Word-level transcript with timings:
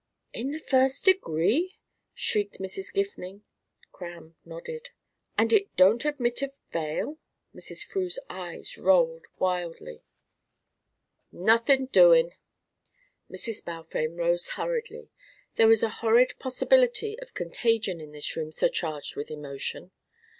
"In 0.33 0.49
the 0.49 0.57
first 0.59 1.05
degree?" 1.05 1.75
shrieked 2.15 2.57
Mrs. 2.57 2.91
Gifning. 2.91 3.43
Cramb 3.93 4.33
nodded. 4.43 4.89
"And 5.37 5.53
it 5.53 5.75
don't 5.75 6.05
admit 6.05 6.41
of 6.41 6.57
bail?" 6.71 7.19
Mrs. 7.53 7.83
Frew's 7.85 8.17
eyes 8.27 8.79
rolled 8.79 9.25
wildly. 9.37 10.01
"Nothin' 11.31 11.85
doin'." 11.85 12.33
Mrs. 13.29 13.63
Balfame 13.63 14.15
rose 14.19 14.49
hurriedly. 14.57 15.11
There 15.53 15.67
was 15.67 15.83
a 15.83 15.89
horrid 16.01 16.33
possibility 16.39 17.19
of 17.19 17.35
contagion 17.35 18.01
in 18.01 18.11
this 18.11 18.35
room 18.35 18.51
surcharged 18.51 19.15
with 19.15 19.29
emotion. 19.29 19.91